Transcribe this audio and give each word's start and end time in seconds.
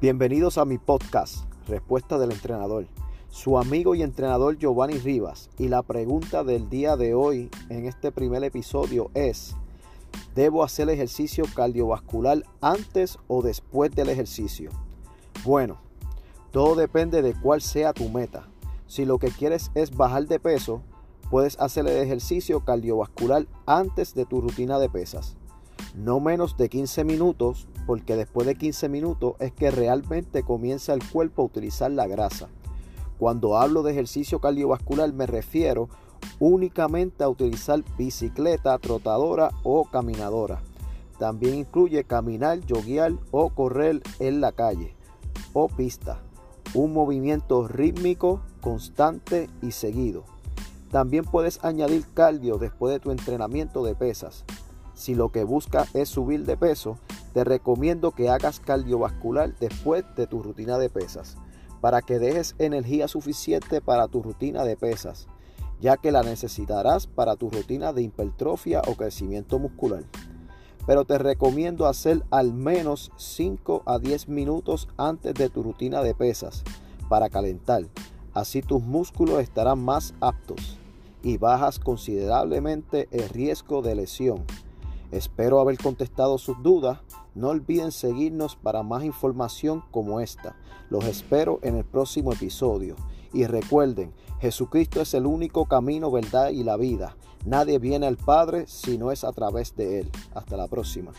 Bienvenidos 0.00 0.58
a 0.58 0.64
mi 0.64 0.78
podcast, 0.78 1.38
Respuesta 1.66 2.18
del 2.18 2.30
Entrenador. 2.30 2.86
Su 3.30 3.58
amigo 3.58 3.96
y 3.96 4.02
entrenador 4.04 4.56
Giovanni 4.56 4.96
Rivas. 4.96 5.50
Y 5.58 5.66
la 5.66 5.82
pregunta 5.82 6.44
del 6.44 6.70
día 6.70 6.96
de 6.96 7.14
hoy 7.14 7.50
en 7.68 7.84
este 7.84 8.12
primer 8.12 8.44
episodio 8.44 9.10
es, 9.14 9.56
¿debo 10.36 10.62
hacer 10.62 10.88
ejercicio 10.88 11.46
cardiovascular 11.52 12.44
antes 12.60 13.18
o 13.26 13.42
después 13.42 13.92
del 13.92 14.08
ejercicio? 14.08 14.70
Bueno, 15.44 15.78
todo 16.52 16.76
depende 16.76 17.20
de 17.20 17.34
cuál 17.34 17.60
sea 17.60 17.92
tu 17.92 18.08
meta. 18.08 18.46
Si 18.86 19.04
lo 19.04 19.18
que 19.18 19.32
quieres 19.32 19.72
es 19.74 19.96
bajar 19.96 20.28
de 20.28 20.38
peso, 20.38 20.80
puedes 21.28 21.58
hacer 21.58 21.88
el 21.88 21.96
ejercicio 21.96 22.60
cardiovascular 22.60 23.48
antes 23.66 24.14
de 24.14 24.26
tu 24.26 24.42
rutina 24.42 24.78
de 24.78 24.88
pesas 24.88 25.36
no 25.94 26.20
menos 26.20 26.56
de 26.56 26.68
15 26.68 27.04
minutos, 27.04 27.66
porque 27.88 28.16
después 28.16 28.46
de 28.46 28.54
15 28.54 28.90
minutos 28.90 29.36
es 29.38 29.50
que 29.50 29.70
realmente 29.70 30.42
comienza 30.42 30.92
el 30.92 31.02
cuerpo 31.08 31.40
a 31.40 31.46
utilizar 31.46 31.90
la 31.90 32.06
grasa. 32.06 32.50
Cuando 33.18 33.56
hablo 33.56 33.82
de 33.82 33.92
ejercicio 33.92 34.40
cardiovascular 34.40 35.10
me 35.14 35.26
refiero 35.26 35.88
únicamente 36.38 37.24
a 37.24 37.30
utilizar 37.30 37.82
bicicleta, 37.96 38.76
trotadora 38.76 39.52
o 39.62 39.86
caminadora. 39.86 40.60
También 41.18 41.54
incluye 41.54 42.04
caminar, 42.04 42.60
yoguear 42.60 43.14
o 43.30 43.48
correr 43.48 44.02
en 44.18 44.42
la 44.42 44.52
calle 44.52 44.94
o 45.54 45.68
pista. 45.68 46.20
Un 46.74 46.92
movimiento 46.92 47.68
rítmico, 47.68 48.42
constante 48.60 49.48
y 49.62 49.70
seguido. 49.70 50.24
También 50.90 51.24
puedes 51.24 51.64
añadir 51.64 52.04
cardio 52.12 52.58
después 52.58 52.92
de 52.92 53.00
tu 53.00 53.12
entrenamiento 53.12 53.82
de 53.82 53.94
pesas. 53.94 54.44
Si 54.92 55.14
lo 55.14 55.30
que 55.32 55.44
buscas 55.44 55.94
es 55.94 56.10
subir 56.10 56.44
de 56.44 56.58
peso, 56.58 56.98
te 57.32 57.44
recomiendo 57.44 58.10
que 58.12 58.28
hagas 58.28 58.60
cardiovascular 58.60 59.54
después 59.58 60.04
de 60.16 60.26
tu 60.26 60.42
rutina 60.42 60.78
de 60.78 60.90
pesas, 60.90 61.36
para 61.80 62.02
que 62.02 62.18
dejes 62.18 62.54
energía 62.58 63.08
suficiente 63.08 63.80
para 63.80 64.08
tu 64.08 64.22
rutina 64.22 64.64
de 64.64 64.76
pesas, 64.76 65.28
ya 65.80 65.96
que 65.96 66.12
la 66.12 66.22
necesitarás 66.22 67.06
para 67.06 67.36
tu 67.36 67.50
rutina 67.50 67.92
de 67.92 68.02
hipertrofia 68.02 68.82
o 68.86 68.94
crecimiento 68.94 69.58
muscular. 69.58 70.04
Pero 70.86 71.04
te 71.04 71.18
recomiendo 71.18 71.86
hacer 71.86 72.24
al 72.30 72.52
menos 72.52 73.12
5 73.16 73.82
a 73.84 73.98
10 73.98 74.28
minutos 74.28 74.88
antes 74.96 75.34
de 75.34 75.50
tu 75.50 75.62
rutina 75.62 76.02
de 76.02 76.14
pesas 76.14 76.64
para 77.08 77.28
calentar. 77.28 77.84
Así 78.32 78.62
tus 78.62 78.82
músculos 78.82 79.40
estarán 79.40 79.84
más 79.84 80.14
aptos 80.20 80.78
y 81.22 81.36
bajas 81.36 81.78
considerablemente 81.78 83.08
el 83.10 83.28
riesgo 83.28 83.82
de 83.82 83.96
lesión. 83.96 84.44
Espero 85.10 85.60
haber 85.60 85.78
contestado 85.78 86.38
sus 86.38 86.62
dudas. 86.62 87.00
No 87.34 87.48
olviden 87.48 87.92
seguirnos 87.92 88.56
para 88.56 88.82
más 88.82 89.04
información 89.04 89.82
como 89.90 90.20
esta. 90.20 90.56
Los 90.90 91.04
espero 91.04 91.60
en 91.62 91.76
el 91.76 91.84
próximo 91.84 92.32
episodio. 92.32 92.96
Y 93.32 93.44
recuerden, 93.44 94.12
Jesucristo 94.40 95.00
es 95.00 95.14
el 95.14 95.26
único 95.26 95.66
camino, 95.66 96.10
verdad 96.10 96.50
y 96.50 96.62
la 96.62 96.76
vida. 96.76 97.16
Nadie 97.44 97.78
viene 97.78 98.06
al 98.06 98.16
Padre 98.16 98.66
si 98.66 98.98
no 98.98 99.12
es 99.12 99.24
a 99.24 99.32
través 99.32 99.76
de 99.76 100.00
Él. 100.00 100.10
Hasta 100.34 100.56
la 100.56 100.66
próxima. 100.66 101.12